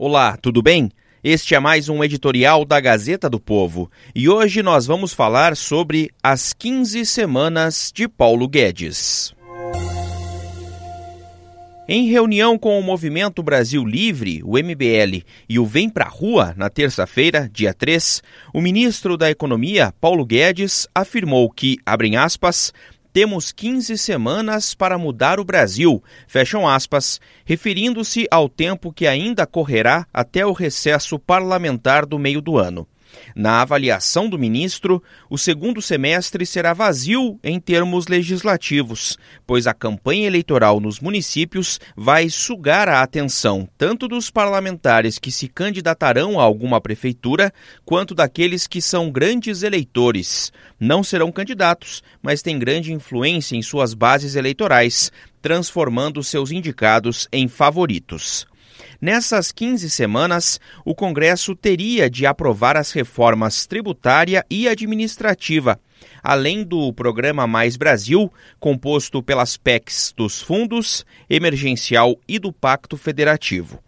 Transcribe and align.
Olá, 0.00 0.36
tudo 0.36 0.62
bem? 0.62 0.92
Este 1.24 1.56
é 1.56 1.58
mais 1.58 1.88
um 1.88 2.04
editorial 2.04 2.64
da 2.64 2.78
Gazeta 2.78 3.28
do 3.28 3.40
Povo 3.40 3.90
e 4.14 4.28
hoje 4.28 4.62
nós 4.62 4.86
vamos 4.86 5.12
falar 5.12 5.56
sobre 5.56 6.08
as 6.22 6.52
15 6.52 7.04
semanas 7.04 7.90
de 7.92 8.06
Paulo 8.06 8.46
Guedes. 8.46 9.34
Em 11.88 12.06
reunião 12.06 12.56
com 12.56 12.78
o 12.78 12.82
Movimento 12.82 13.42
Brasil 13.42 13.84
Livre, 13.84 14.40
o 14.44 14.56
MBL, 14.56 15.24
e 15.48 15.58
o 15.58 15.66
Vem 15.66 15.88
Pra 15.90 16.06
Rua, 16.06 16.54
na 16.56 16.70
terça-feira, 16.70 17.50
dia 17.52 17.74
3, 17.74 18.22
o 18.54 18.60
ministro 18.60 19.16
da 19.16 19.28
Economia, 19.30 19.92
Paulo 20.00 20.24
Guedes, 20.24 20.86
afirmou 20.94 21.50
que, 21.50 21.78
abrem 21.84 22.14
aspas, 22.16 22.72
temos 23.12 23.52
15 23.52 23.96
semanas 23.98 24.74
para 24.74 24.98
mudar 24.98 25.40
o 25.40 25.44
Brasil, 25.44 26.02
fecham 26.26 26.68
aspas, 26.68 27.20
referindo-se 27.44 28.26
ao 28.30 28.48
tempo 28.48 28.92
que 28.92 29.06
ainda 29.06 29.46
correrá 29.46 30.06
até 30.12 30.44
o 30.44 30.52
recesso 30.52 31.18
parlamentar 31.18 32.04
do 32.06 32.18
meio 32.18 32.40
do 32.40 32.58
ano. 32.58 32.86
Na 33.34 33.62
avaliação 33.62 34.28
do 34.28 34.38
ministro, 34.38 35.02
o 35.30 35.38
segundo 35.38 35.80
semestre 35.80 36.44
será 36.44 36.72
vazio 36.72 37.38
em 37.42 37.60
termos 37.60 38.06
legislativos, 38.06 39.18
pois 39.46 39.66
a 39.66 39.74
campanha 39.74 40.26
eleitoral 40.26 40.80
nos 40.80 41.00
municípios 41.00 41.78
vai 41.96 42.28
sugar 42.28 42.88
a 42.88 43.02
atenção 43.02 43.68
tanto 43.76 44.08
dos 44.08 44.30
parlamentares 44.30 45.18
que 45.18 45.30
se 45.30 45.48
candidatarão 45.48 46.38
a 46.38 46.42
alguma 46.42 46.80
prefeitura, 46.80 47.52
quanto 47.84 48.14
daqueles 48.14 48.66
que 48.66 48.80
são 48.80 49.10
grandes 49.10 49.62
eleitores. 49.62 50.52
Não 50.78 51.02
serão 51.02 51.30
candidatos, 51.30 52.02
mas 52.22 52.42
têm 52.42 52.58
grande 52.58 52.92
influência 52.92 53.56
em 53.56 53.62
suas 53.62 53.94
bases 53.94 54.34
eleitorais, 54.34 55.12
transformando 55.40 56.22
seus 56.22 56.50
indicados 56.50 57.28
em 57.32 57.48
favoritos. 57.48 58.46
Nessas 59.00 59.52
15 59.52 59.88
semanas, 59.90 60.60
o 60.84 60.92
Congresso 60.92 61.54
teria 61.54 62.10
de 62.10 62.26
aprovar 62.26 62.76
as 62.76 62.90
reformas 62.90 63.64
tributária 63.64 64.44
e 64.50 64.68
administrativa, 64.68 65.80
além 66.20 66.64
do 66.64 66.92
Programa 66.92 67.46
Mais 67.46 67.76
Brasil, 67.76 68.32
composto 68.58 69.22
pelas 69.22 69.56
PECs 69.56 70.12
dos 70.16 70.42
Fundos, 70.42 71.06
Emergencial 71.30 72.18
e 72.26 72.40
do 72.40 72.52
Pacto 72.52 72.96
Federativo. 72.96 73.80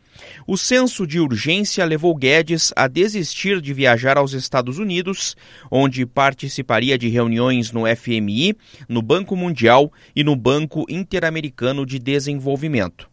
O 0.46 0.56
senso 0.56 1.04
de 1.04 1.18
urgência 1.18 1.84
levou 1.84 2.14
Guedes 2.14 2.72
a 2.76 2.86
desistir 2.86 3.60
de 3.60 3.74
viajar 3.74 4.16
aos 4.16 4.32
Estados 4.32 4.78
Unidos, 4.78 5.36
onde 5.68 6.06
participaria 6.06 6.96
de 6.96 7.08
reuniões 7.08 7.72
no 7.72 7.82
FMI, 7.84 8.56
no 8.88 9.02
Banco 9.02 9.34
Mundial 9.34 9.92
e 10.14 10.22
no 10.22 10.36
Banco 10.36 10.84
Interamericano 10.88 11.84
de 11.84 11.98
Desenvolvimento. 11.98 13.09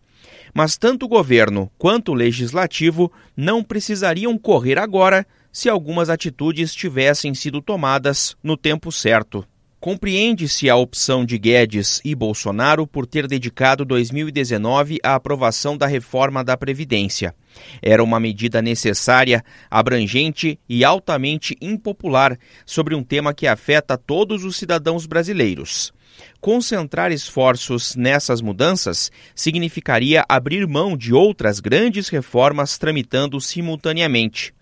Mas 0.57 0.75
tanto 0.75 1.05
o 1.05 1.07
governo 1.07 1.71
quanto 1.77 2.11
o 2.11 2.15
legislativo 2.15 3.11
não 3.35 3.63
precisariam 3.63 4.35
correr 4.39 4.79
agora 4.79 5.23
se 5.51 5.69
algumas 5.69 6.09
atitudes 6.09 6.73
tivessem 6.73 7.35
sido 7.35 7.61
tomadas 7.61 8.35
no 8.41 8.57
tempo 8.57 8.91
certo. 8.91 9.45
Compreende-se 9.79 10.71
a 10.71 10.75
opção 10.75 11.23
de 11.23 11.37
Guedes 11.37 12.01
e 12.03 12.15
Bolsonaro 12.15 12.87
por 12.87 13.05
ter 13.05 13.27
dedicado 13.27 13.85
2019 13.85 14.97
à 15.03 15.13
aprovação 15.13 15.77
da 15.77 15.85
reforma 15.85 16.43
da 16.43 16.57
Previdência. 16.57 17.35
Era 17.79 18.03
uma 18.03 18.19
medida 18.19 18.59
necessária, 18.59 19.43
abrangente 19.69 20.59
e 20.67 20.83
altamente 20.83 21.55
impopular 21.61 22.39
sobre 22.65 22.95
um 22.95 23.03
tema 23.03 23.35
que 23.35 23.45
afeta 23.45 23.95
todos 23.95 24.43
os 24.43 24.57
cidadãos 24.57 25.05
brasileiros. 25.05 25.93
Concentrar 26.41 27.11
esforços 27.11 27.95
nessas 27.95 28.41
mudanças 28.41 29.11
significaria 29.35 30.25
abrir 30.27 30.67
mão 30.67 30.97
de 30.97 31.13
outras 31.13 31.59
grandes 31.59 32.09
reformas 32.09 32.79
tramitando 32.79 33.39
simultaneamente. 33.39 34.56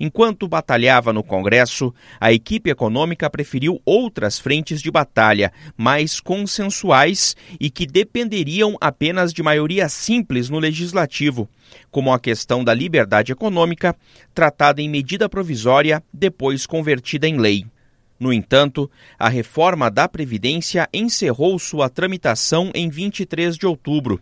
Enquanto 0.00 0.46
batalhava 0.46 1.12
no 1.12 1.24
Congresso, 1.24 1.92
a 2.20 2.32
equipe 2.32 2.70
econômica 2.70 3.28
preferiu 3.28 3.80
outras 3.84 4.38
frentes 4.38 4.80
de 4.80 4.90
batalha, 4.90 5.52
mais 5.76 6.20
consensuais 6.20 7.36
e 7.58 7.68
que 7.68 7.86
dependeriam 7.86 8.76
apenas 8.80 9.32
de 9.32 9.42
maioria 9.42 9.88
simples 9.88 10.48
no 10.48 10.58
legislativo, 10.58 11.48
como 11.90 12.12
a 12.12 12.20
questão 12.20 12.62
da 12.62 12.72
liberdade 12.72 13.32
econômica, 13.32 13.96
tratada 14.32 14.80
em 14.80 14.88
medida 14.88 15.28
provisória, 15.28 16.02
depois 16.12 16.64
convertida 16.64 17.26
em 17.26 17.36
lei. 17.36 17.66
No 18.20 18.32
entanto, 18.32 18.90
a 19.18 19.28
reforma 19.28 19.90
da 19.90 20.08
Previdência 20.08 20.88
encerrou 20.92 21.58
sua 21.58 21.88
tramitação 21.88 22.70
em 22.74 22.88
23 22.88 23.56
de 23.56 23.66
outubro. 23.66 24.20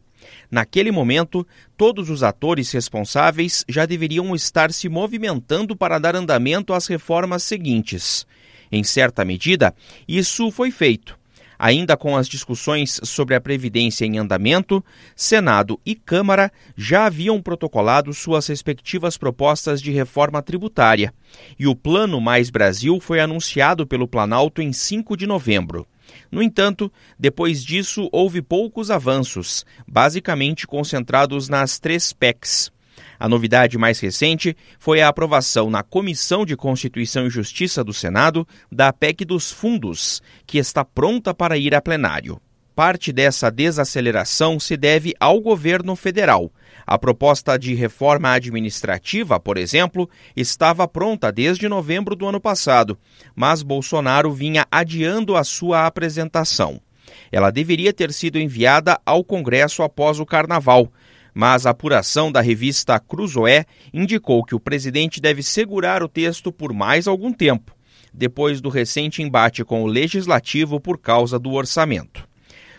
Naquele 0.50 0.90
momento, 0.90 1.46
todos 1.76 2.10
os 2.10 2.22
atores 2.22 2.70
responsáveis 2.72 3.64
já 3.68 3.86
deveriam 3.86 4.34
estar 4.34 4.72
se 4.72 4.88
movimentando 4.88 5.76
para 5.76 5.98
dar 5.98 6.16
andamento 6.16 6.72
às 6.72 6.86
reformas 6.86 7.42
seguintes. 7.42 8.26
Em 8.70 8.82
certa 8.82 9.24
medida, 9.24 9.74
isso 10.08 10.50
foi 10.50 10.70
feito. 10.70 11.18
Ainda 11.58 11.96
com 11.96 12.16
as 12.16 12.28
discussões 12.28 13.00
sobre 13.02 13.34
a 13.34 13.40
Previdência 13.40 14.04
em 14.04 14.18
andamento, 14.18 14.84
Senado 15.14 15.80
e 15.86 15.94
Câmara 15.94 16.52
já 16.76 17.06
haviam 17.06 17.40
protocolado 17.40 18.12
suas 18.12 18.46
respectivas 18.46 19.16
propostas 19.16 19.80
de 19.80 19.90
reforma 19.90 20.42
tributária, 20.42 21.14
e 21.58 21.66
o 21.66 21.74
Plano 21.74 22.20
Mais 22.20 22.50
Brasil 22.50 23.00
foi 23.00 23.20
anunciado 23.20 23.86
pelo 23.86 24.06
Planalto 24.06 24.60
em 24.60 24.72
5 24.72 25.16
de 25.16 25.26
novembro. 25.26 25.86
No 26.30 26.42
entanto, 26.42 26.92
depois 27.18 27.64
disso 27.64 28.08
houve 28.12 28.42
poucos 28.42 28.90
avanços, 28.90 29.64
basicamente 29.86 30.66
concentrados 30.66 31.48
nas 31.48 31.78
três 31.78 32.12
PECs 32.12 32.70
a 33.18 33.28
novidade 33.28 33.78
mais 33.78 33.98
recente 34.00 34.56
foi 34.78 35.00
a 35.00 35.08
aprovação 35.08 35.70
na 35.70 35.82
Comissão 35.82 36.44
de 36.44 36.56
Constituição 36.56 37.26
e 37.26 37.30
Justiça 37.30 37.82
do 37.82 37.92
Senado 37.92 38.46
da 38.70 38.92
PEC 38.92 39.24
dos 39.24 39.50
Fundos, 39.50 40.22
que 40.46 40.58
está 40.58 40.84
pronta 40.84 41.34
para 41.34 41.56
ir 41.56 41.74
a 41.74 41.80
plenário. 41.80 42.40
Parte 42.74 43.12
dessa 43.12 43.50
desaceleração 43.50 44.60
se 44.60 44.76
deve 44.76 45.14
ao 45.18 45.40
governo 45.40 45.96
federal. 45.96 46.52
A 46.86 46.96
proposta 46.96 47.58
de 47.58 47.74
reforma 47.74 48.30
administrativa, 48.30 49.40
por 49.40 49.56
exemplo, 49.56 50.08
estava 50.36 50.86
pronta 50.86 51.32
desde 51.32 51.68
novembro 51.68 52.14
do 52.14 52.28
ano 52.28 52.40
passado, 52.40 52.96
mas 53.34 53.60
Bolsonaro 53.60 54.32
vinha 54.32 54.64
adiando 54.70 55.34
a 55.34 55.42
sua 55.42 55.84
apresentação. 55.84 56.80
Ela 57.32 57.50
deveria 57.50 57.92
ter 57.92 58.12
sido 58.12 58.38
enviada 58.38 59.00
ao 59.04 59.24
Congresso 59.24 59.82
após 59.82 60.20
o 60.20 60.26
carnaval, 60.26 60.92
mas 61.34 61.66
a 61.66 61.70
apuração 61.70 62.30
da 62.30 62.40
revista 62.40 63.00
Cruzoé 63.00 63.64
indicou 63.92 64.44
que 64.44 64.54
o 64.54 64.60
presidente 64.60 65.20
deve 65.20 65.42
segurar 65.42 66.04
o 66.04 66.08
texto 66.08 66.52
por 66.52 66.72
mais 66.72 67.08
algum 67.08 67.32
tempo, 67.32 67.74
depois 68.14 68.60
do 68.60 68.68
recente 68.68 69.22
embate 69.22 69.64
com 69.64 69.82
o 69.82 69.86
legislativo 69.86 70.80
por 70.80 70.98
causa 70.98 71.36
do 71.36 71.52
orçamento. 71.52 72.26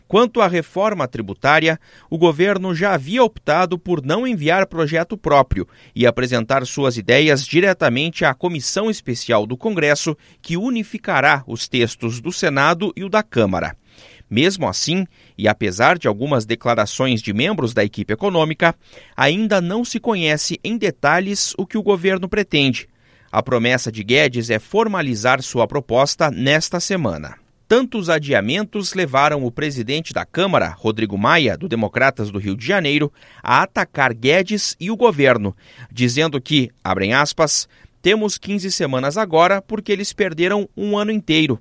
Quanto 0.07 0.39
à 0.39 0.47
reforma 0.47 1.07
tributária, 1.07 1.77
o 2.09 2.17
governo 2.17 2.73
já 2.73 2.93
havia 2.93 3.23
optado 3.23 3.77
por 3.77 4.01
não 4.01 4.25
enviar 4.25 4.65
projeto 4.65 5.17
próprio 5.17 5.67
e 5.93 6.07
apresentar 6.07 6.65
suas 6.65 6.97
ideias 6.97 7.45
diretamente 7.45 8.23
à 8.23 8.33
comissão 8.33 8.89
especial 8.89 9.45
do 9.45 9.57
Congresso, 9.57 10.15
que 10.41 10.55
unificará 10.55 11.43
os 11.45 11.67
textos 11.67 12.21
do 12.21 12.31
Senado 12.31 12.93
e 12.95 13.03
o 13.03 13.09
da 13.09 13.21
Câmara. 13.21 13.75
Mesmo 14.29 14.67
assim, 14.67 15.05
e 15.37 15.47
apesar 15.47 15.97
de 15.97 16.07
algumas 16.07 16.45
declarações 16.45 17.21
de 17.21 17.33
membros 17.33 17.73
da 17.73 17.83
equipe 17.83 18.13
econômica, 18.13 18.75
ainda 19.15 19.61
não 19.61 19.83
se 19.83 19.99
conhece 19.99 20.59
em 20.63 20.77
detalhes 20.77 21.53
o 21.57 21.65
que 21.65 21.77
o 21.77 21.83
governo 21.83 22.29
pretende. 22.29 22.87
A 23.31 23.43
promessa 23.43 23.91
de 23.91 24.03
Guedes 24.03 24.49
é 24.49 24.59
formalizar 24.59 25.41
sua 25.41 25.67
proposta 25.67 26.31
nesta 26.31 26.79
semana. 26.79 27.46
Tantos 27.67 28.09
adiamentos 28.09 28.93
levaram 28.93 29.43
o 29.43 29.51
presidente 29.51 30.13
da 30.13 30.25
Câmara, 30.25 30.69
Rodrigo 30.69 31.17
Maia, 31.17 31.57
do 31.57 31.67
Democratas 31.67 32.31
do 32.31 32.39
Rio 32.39 32.55
de 32.55 32.65
Janeiro, 32.65 33.11
a 33.43 33.61
atacar 33.61 34.13
Guedes 34.13 34.73
e 34.79 34.89
o 34.89 34.95
governo, 34.95 35.53
dizendo 35.91 36.39
que, 36.39 36.71
abrem 36.81 37.13
aspas, 37.13 37.67
temos 38.01 38.37
15 38.37 38.71
semanas 38.71 39.17
agora 39.17 39.61
porque 39.61 39.91
eles 39.91 40.13
perderam 40.13 40.69
um 40.77 40.97
ano 40.97 41.11
inteiro. 41.11 41.59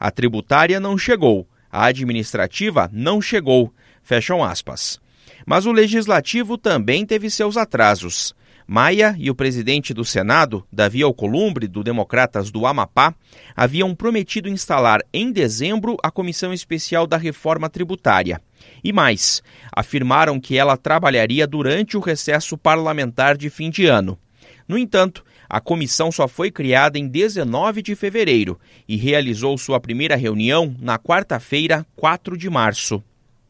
A 0.00 0.10
tributária 0.10 0.80
não 0.80 0.96
chegou, 0.96 1.46
a 1.70 1.84
administrativa 1.84 2.88
não 2.90 3.20
chegou. 3.20 3.70
Fecham 4.02 4.42
aspas. 4.42 4.98
Mas 5.44 5.66
o 5.66 5.72
legislativo 5.72 6.56
também 6.56 7.04
teve 7.04 7.28
seus 7.28 7.58
atrasos. 7.58 8.34
Maia 8.72 9.14
e 9.18 9.30
o 9.30 9.34
presidente 9.34 9.92
do 9.92 10.02
Senado, 10.02 10.66
Davi 10.72 11.02
Alcolumbre, 11.02 11.68
do 11.68 11.84
Democratas 11.84 12.50
do 12.50 12.64
Amapá, 12.64 13.14
haviam 13.54 13.94
prometido 13.94 14.48
instalar 14.48 15.02
em 15.12 15.30
dezembro 15.30 15.98
a 16.02 16.10
Comissão 16.10 16.54
Especial 16.54 17.06
da 17.06 17.18
Reforma 17.18 17.68
Tributária. 17.68 18.40
E 18.82 18.90
mais, 18.90 19.42
afirmaram 19.70 20.40
que 20.40 20.56
ela 20.56 20.74
trabalharia 20.78 21.46
durante 21.46 21.98
o 21.98 22.00
recesso 22.00 22.56
parlamentar 22.56 23.36
de 23.36 23.50
fim 23.50 23.68
de 23.68 23.84
ano. 23.84 24.18
No 24.66 24.78
entanto, 24.78 25.22
a 25.50 25.60
comissão 25.60 26.10
só 26.10 26.26
foi 26.26 26.50
criada 26.50 26.98
em 26.98 27.06
19 27.06 27.82
de 27.82 27.94
fevereiro 27.94 28.58
e 28.88 28.96
realizou 28.96 29.58
sua 29.58 29.78
primeira 29.78 30.16
reunião 30.16 30.74
na 30.80 30.98
quarta-feira, 30.98 31.84
4 31.94 32.38
de 32.38 32.48
março. 32.48 33.04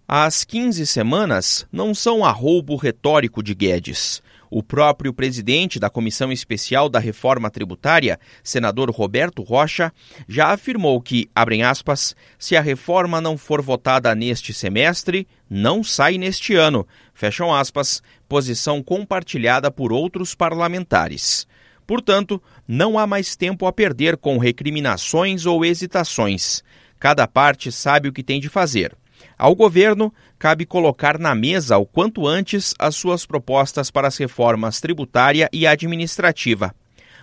As 0.09 0.43
15 0.43 0.85
semanas 0.85 1.65
não 1.71 1.95
são 1.95 2.25
arroubo 2.25 2.75
retórico 2.75 3.41
de 3.41 3.55
Guedes. 3.55 4.21
O 4.55 4.63
próprio 4.63 5.15
presidente 5.15 5.81
da 5.81 5.89
Comissão 5.89 6.31
Especial 6.31 6.87
da 6.87 6.99
Reforma 6.99 7.51
Tributária, 7.51 8.21
senador 8.45 8.91
Roberto 8.91 9.43
Rocha, 9.43 9.91
já 10.29 10.49
afirmou 10.49 11.01
que, 11.01 11.31
abrem 11.35 11.63
aspas, 11.63 12.15
se 12.39 12.55
a 12.55 12.61
reforma 12.61 13.19
não 13.19 13.39
for 13.39 13.63
votada 13.63 14.15
neste 14.15 14.53
semestre, 14.53 15.27
não 15.49 15.83
sai 15.83 16.19
neste 16.19 16.55
ano, 16.55 16.87
fecham 17.15 17.51
aspas, 17.55 18.03
posição 18.29 18.83
compartilhada 18.83 19.71
por 19.71 19.91
outros 19.91 20.35
parlamentares. 20.35 21.47
Portanto, 21.87 22.39
não 22.69 22.99
há 22.99 23.07
mais 23.07 23.35
tempo 23.35 23.65
a 23.65 23.73
perder 23.73 24.19
com 24.19 24.37
recriminações 24.37 25.47
ou 25.47 25.65
hesitações. 25.65 26.63
Cada 26.99 27.27
parte 27.27 27.73
sabe 27.73 28.11
o 28.11 28.13
que 28.13 28.23
tem 28.23 28.39
de 28.39 28.51
fazer. 28.51 28.95
Ao 29.39 29.55
governo, 29.55 30.13
cabe 30.39 30.65
colocar 30.65 31.19
na 31.19 31.35
mesa 31.35 31.79
o 31.79 31.87
quanto 31.87 32.27
antes 32.27 32.75
as 32.79 32.95
suas 32.95 33.27
propostas 33.27 33.91
para 33.91 34.09
as 34.09 34.17
reformas 34.17 34.81
tributária 34.81 35.49
e 35.53 35.67
administrativa. 35.67 36.75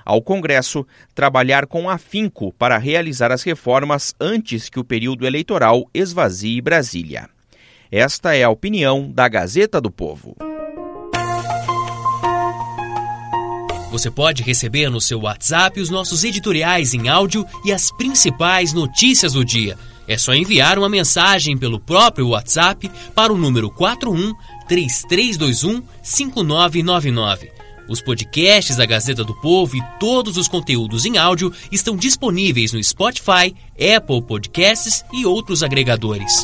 Ao 0.06 0.22
Congresso, 0.22 0.86
trabalhar 1.14 1.68
com 1.68 1.90
afinco 1.90 2.52
para 2.54 2.78
realizar 2.78 3.32
as 3.32 3.44
reformas 3.44 4.16
antes 4.20 4.70
que 4.70 4.80
o 4.80 4.84
período 4.84 5.26
eleitoral 5.26 5.90
esvazie 5.94 6.62
Brasília. 6.62 7.30
Esta 7.92 8.36
é 8.36 8.44
a 8.44 8.50
opinião 8.50 9.12
da 9.12 9.28
Gazeta 9.28 9.80
do 9.82 9.92
Povo. 9.92 10.36
Você 13.92 14.12
pode 14.12 14.44
receber 14.44 14.90
no 14.90 15.02
seu 15.02 15.22
WhatsApp 15.22 15.80
os 15.82 15.90
nossos 15.90 16.24
editoriais 16.24 16.94
em 16.94 17.10
áudio 17.10 17.46
e 17.66 17.72
as 17.72 17.92
principais 17.92 18.72
notícias 18.72 19.34
do 19.34 19.44
dia. 19.44 19.78
É 20.10 20.18
só 20.18 20.34
enviar 20.34 20.80
uma 20.80 20.90
mensagem 20.90 21.56
pelo 21.56 21.80
próprio 21.80 22.30
WhatsApp 22.30 22.90
para 23.14 23.32
o 23.32 23.38
número 23.38 23.70
41 23.70 24.34
3321 24.68 25.84
5999. 26.02 27.52
Os 27.88 28.02
podcasts 28.02 28.76
da 28.76 28.88
Gazeta 28.88 29.24
do 29.24 29.36
Povo 29.36 29.78
e 29.78 29.84
todos 30.00 30.36
os 30.36 30.48
conteúdos 30.48 31.06
em 31.06 31.20
áudio 31.20 31.54
estão 31.72 31.96
disponíveis 31.96 32.74
no 32.74 32.84
Spotify, 32.84 33.56
Apple 33.76 34.24
Podcasts 34.24 35.06
e 35.14 35.28
outros 35.28 35.62
agregadores. 35.62 36.44